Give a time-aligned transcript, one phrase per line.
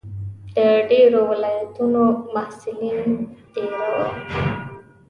[0.55, 0.57] د
[0.89, 2.01] ډېرو ولایتونو
[2.33, 3.03] محصلین
[3.53, 4.07] دېره وو.